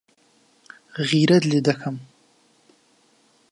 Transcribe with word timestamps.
غیرەت 1.09 1.43
لێ 1.51 1.59
دەکەم. 1.67 1.95